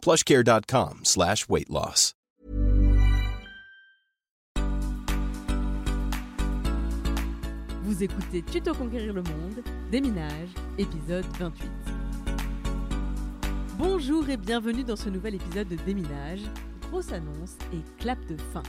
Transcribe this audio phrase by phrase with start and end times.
[0.00, 2.14] plushcare.com slash weight loss.
[7.82, 11.68] Vous écoutez Tuto Conquérir le Monde, Déminage, épisode 28.
[13.78, 16.42] Bonjour et bienvenue dans ce nouvel épisode de Déminage.
[16.90, 18.62] Grosse annonce et clap de fin.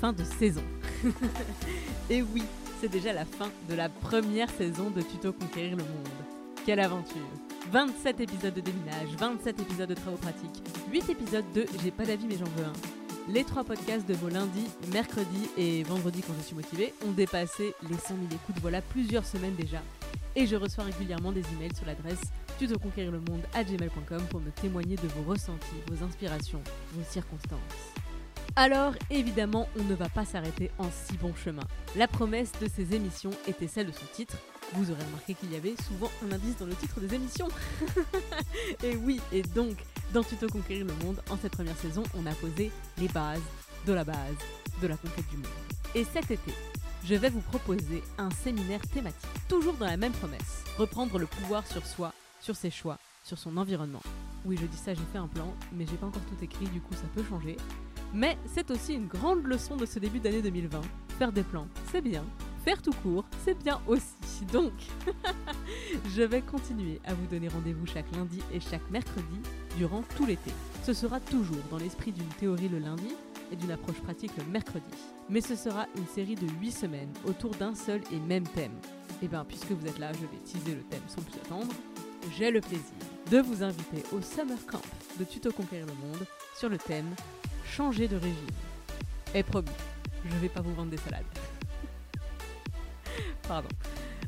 [0.00, 0.64] Fin de saison.
[2.10, 2.42] et oui,
[2.80, 6.31] c'est déjà la fin de la première saison de Tuto Conquérir le Monde.
[6.64, 7.26] Quelle aventure
[7.72, 10.62] 27 épisodes de déminage, 27 épisodes de travaux pratiques,
[10.92, 13.32] 8 épisodes de J'ai pas d'avis mais j'en veux un.
[13.32, 17.74] Les trois podcasts de vos lundis, mercredis et vendredis quand je suis motivée ont dépassé
[17.90, 19.82] les 100 000 écoutes voilà plusieurs semaines déjà.
[20.36, 22.22] Et je reçois régulièrement des emails sur l'adresse
[22.60, 28.01] tutoconquérirlemonde à gmail.com pour me témoigner de vos ressentis, vos inspirations, vos circonstances.
[28.54, 31.62] Alors, évidemment, on ne va pas s'arrêter en si bon chemin.
[31.96, 34.36] La promesse de ces émissions était celle de son titre.
[34.74, 37.48] Vous aurez remarqué qu'il y avait souvent un indice dans le titre des émissions.
[38.84, 39.78] et oui, et donc,
[40.12, 43.40] dans Tuto Conquérir le Monde, en cette première saison, on a posé les bases
[43.86, 44.36] de la base
[44.82, 45.46] de la conquête du monde.
[45.94, 46.52] Et cet été,
[47.06, 50.64] je vais vous proposer un séminaire thématique, toujours dans la même promesse.
[50.76, 54.02] Reprendre le pouvoir sur soi, sur ses choix, sur son environnement.
[54.44, 56.80] Oui, je dis ça, j'ai fait un plan, mais j'ai pas encore tout écrit, du
[56.80, 57.56] coup ça peut changer.
[58.14, 60.80] Mais c'est aussi une grande leçon de ce début d'année 2020.
[61.18, 62.24] Faire des plans, c'est bien.
[62.64, 64.44] Faire tout court, c'est bien aussi.
[64.52, 64.72] Donc,
[66.14, 69.40] je vais continuer à vous donner rendez-vous chaque lundi et chaque mercredi
[69.78, 70.50] durant tout l'été.
[70.84, 73.14] Ce sera toujours dans l'esprit d'une théorie le lundi
[73.50, 74.84] et d'une approche pratique le mercredi.
[75.28, 78.78] Mais ce sera une série de 8 semaines autour d'un seul et même thème.
[79.22, 81.72] Et bien, puisque vous êtes là, je vais teaser le thème sans plus attendre.
[82.36, 82.94] J'ai le plaisir
[83.32, 84.82] de vous inviter au Summer Camp
[85.18, 87.14] de Tuto Conquérir le Monde sur le thème
[87.64, 88.36] changer de régime.
[89.34, 89.70] Et promis,
[90.26, 91.24] je vais pas vous vendre des salades.
[93.48, 93.70] Pardon.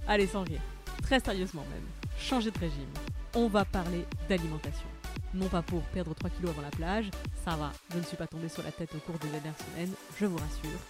[0.09, 0.47] Allez, sans.
[1.03, 1.85] Très sérieusement même.
[2.19, 2.89] Changer de régime.
[3.35, 4.89] On va parler d'alimentation.
[5.35, 7.11] Non pas pour perdre 3 kilos avant la plage,
[7.45, 9.93] ça va, je ne suis pas tombée sur la tête au cours des dernières semaines,
[10.19, 10.81] je vous rassure.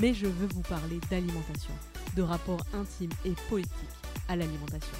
[0.00, 1.74] Mais je veux vous parler d'alimentation,
[2.16, 3.74] de rapport intime et politique
[4.28, 4.96] à l'alimentation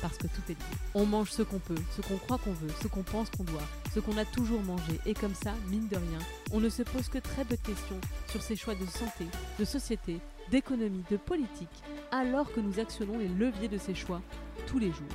[0.00, 0.76] parce que tout est lié.
[0.94, 3.62] On mange ce qu'on peut, ce qu'on croit qu'on veut, ce qu'on pense qu'on doit,
[3.94, 6.18] ce qu'on a toujours mangé, et comme ça, mine de rien,
[6.52, 9.26] on ne se pose que très peu de questions sur ses choix de santé,
[9.58, 10.18] de société,
[10.50, 14.22] d'économie, de politique, alors que nous actionnons les leviers de ces choix
[14.66, 15.06] tous les jours,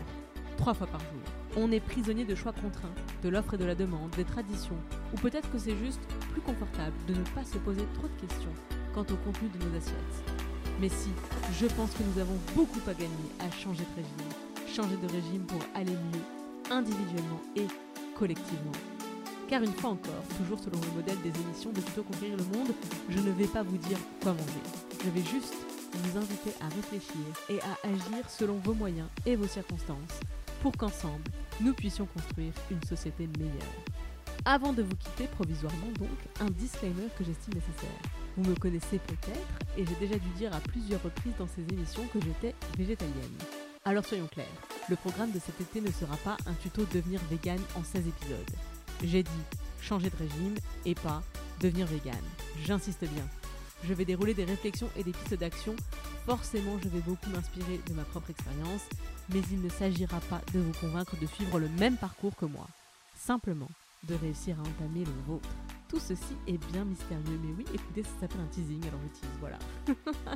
[0.58, 1.22] trois fois par jour.
[1.56, 4.78] On est prisonnier de choix contraints, de l'offre et de la demande, des traditions,
[5.14, 6.02] ou peut-être que c'est juste
[6.32, 8.54] plus confortable de ne pas se poser trop de questions
[8.94, 10.24] quant au contenu de nos assiettes.
[10.80, 11.10] Mais si,
[11.60, 14.43] je pense que nous avons beaucoup à gagner à changer de régime
[14.74, 17.68] changer de régime pour aller mieux, individuellement et
[18.18, 18.72] collectivement.
[19.48, 22.74] Car une fois encore, toujours selon le modèle des émissions de Tuto Conquérir le Monde,
[23.10, 24.64] je ne vais pas vous dire quoi manger.
[25.04, 25.54] Je vais juste
[25.94, 30.20] vous inviter à réfléchir et à agir selon vos moyens et vos circonstances
[30.64, 31.30] pour qu'ensemble,
[31.62, 33.76] nous puissions construire une société meilleure.
[34.46, 38.00] Avant de vous quitter provisoirement donc, un disclaimer que j'estime nécessaire.
[38.38, 42.08] Vous me connaissez peut-être et j'ai déjà dû dire à plusieurs reprises dans ces émissions
[42.12, 43.63] que j'étais végétalienne.
[43.86, 44.48] Alors soyons clairs,
[44.88, 48.56] le programme de cet été ne sera pas un tuto devenir vegan en 16 épisodes.
[49.04, 49.30] J'ai dit
[49.82, 50.56] changer de régime
[50.86, 51.22] et pas
[51.60, 52.16] devenir vegan.
[52.64, 53.28] J'insiste bien.
[53.84, 55.76] Je vais dérouler des réflexions et des pistes d'action.
[56.26, 58.84] Forcément, je vais beaucoup m'inspirer de ma propre expérience,
[59.34, 62.70] mais il ne s'agira pas de vous convaincre de suivre le même parcours que moi.
[63.18, 63.70] Simplement,
[64.04, 65.50] de réussir à entamer le vôtre.
[65.94, 69.30] Tout ceci est bien mystérieux, mais oui, écoutez, ça s'appelle un teasing, alors je tease,
[69.40, 69.60] voilà.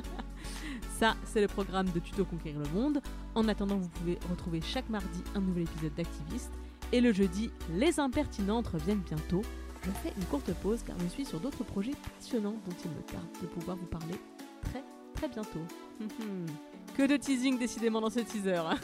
[1.00, 3.02] ça, c'est le programme de Tuto Conquérir le Monde.
[3.34, 6.52] En attendant, vous pouvez retrouver chaque mardi un nouvel épisode d'Activiste.
[6.92, 9.42] Et le jeudi, les impertinentes reviennent bientôt.
[9.82, 13.02] Je fais une courte pause car je suis sur d'autres projets passionnants dont il me
[13.02, 14.14] tarde de pouvoir vous parler
[14.62, 14.84] très
[15.14, 15.66] très bientôt.
[16.96, 18.56] que de teasing décidément dans ce teaser.
[18.56, 18.78] Hein.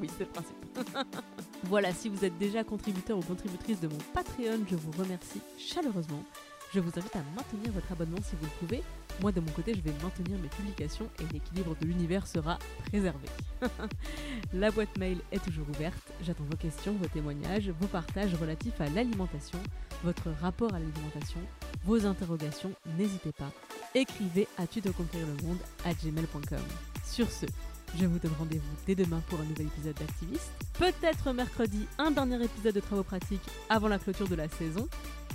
[0.00, 0.56] oui, c'est le principe.
[1.64, 6.22] Voilà, si vous êtes déjà contributeur ou contributrice de mon Patreon, je vous remercie chaleureusement.
[6.72, 8.82] Je vous invite à maintenir votre abonnement si vous le pouvez.
[9.20, 13.28] Moi, de mon côté, je vais maintenir mes publications et l'équilibre de l'univers sera préservé.
[14.52, 16.12] La boîte mail est toujours ouverte.
[16.22, 19.58] J'attends vos questions, vos témoignages, vos partages relatifs à l'alimentation,
[20.04, 21.40] votre rapport à l'alimentation,
[21.84, 22.72] vos interrogations.
[22.98, 23.50] N'hésitez pas.
[23.96, 25.56] Écrivez à le monde
[25.86, 26.58] à gmail.com.
[27.02, 27.46] Sur ce,
[27.98, 30.50] je vous donne rendez-vous dès demain pour un nouvel épisode d'Activiste.
[30.78, 33.40] Peut-être mercredi, un dernier épisode de travaux pratiques
[33.70, 34.86] avant la clôture de la saison.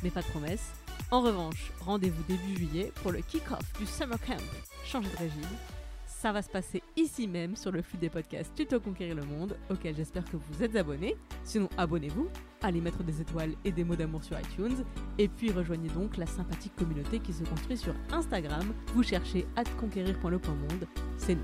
[0.04, 0.70] mais pas de promesses.
[1.10, 4.38] En revanche, rendez-vous début juillet pour le kick-off du Summer Camp
[4.86, 5.81] Changer de régime.
[6.22, 9.58] Ça va se passer ici même sur le flux des podcasts Tuto Conquérir le Monde,
[9.72, 11.18] auquel j'espère que vous êtes abonnés.
[11.44, 12.28] Sinon, abonnez-vous,
[12.62, 14.86] allez mettre des étoiles et des mots d'amour sur iTunes,
[15.18, 18.72] et puis rejoignez donc la sympathique communauté qui se construit sur Instagram.
[18.94, 19.48] Vous cherchez
[19.80, 20.88] conquérir.le.monde,
[21.18, 21.42] c'est nous.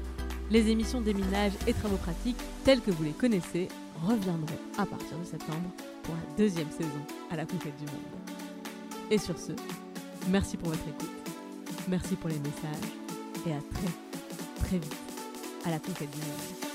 [0.52, 3.70] Les émissions déminage et travaux pratiques, telles que vous les connaissez,
[4.04, 5.72] reviendront à partir de septembre
[6.04, 7.02] pour la deuxième saison
[7.32, 9.10] à la conquête du monde.
[9.10, 9.54] Et sur ce,
[10.30, 11.10] merci pour votre écoute,
[11.88, 12.92] merci pour les messages,
[13.48, 14.07] et à très,
[14.58, 14.96] très vite
[15.66, 16.68] à la conquête du monde.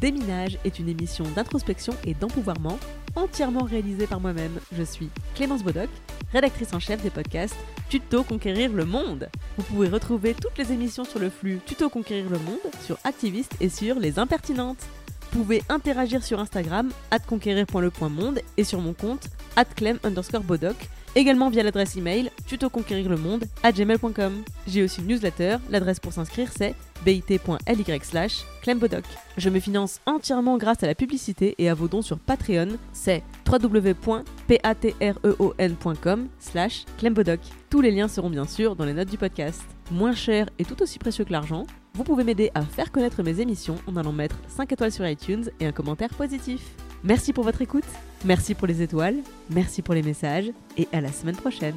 [0.00, 2.78] Déminage est une émission d'introspection et d'empouvoirment
[3.16, 4.58] entièrement réalisée par moi-même.
[4.72, 5.90] Je suis Clémence Bodoc,
[6.32, 7.56] rédactrice en chef des podcasts
[7.90, 9.28] Tuto Conquérir le Monde.
[9.58, 13.56] Vous pouvez retrouver toutes les émissions sur le flux Tuto Conquérir le Monde, sur Activiste
[13.60, 14.86] et sur Les Impertinentes.
[15.32, 16.90] Vous pouvez interagir sur Instagram,
[17.28, 19.28] conquérir.le.monde et sur mon compte,
[19.76, 20.76] clem underscore bodoc,
[21.14, 24.42] également via l'adresse email tutoconquérirlemonde à gmail.com.
[24.66, 26.74] J'ai aussi une newsletter, l'adresse pour s'inscrire c'est
[27.04, 29.04] bit.ly slash clembodoc.
[29.36, 33.22] Je me finance entièrement grâce à la publicité et à vos dons sur Patreon, c'est
[33.50, 37.40] www.patreon.com slash clembodoc.
[37.70, 39.62] Tous les liens seront bien sûr dans les notes du podcast.
[39.90, 43.40] Moins cher et tout aussi précieux que l'argent, vous pouvez m'aider à faire connaître mes
[43.40, 46.60] émissions en allant mettre 5 étoiles sur iTunes et un commentaire positif.
[47.02, 47.84] Merci pour votre écoute,
[48.24, 49.16] merci pour les étoiles,
[49.50, 51.76] merci pour les messages et à la semaine prochaine.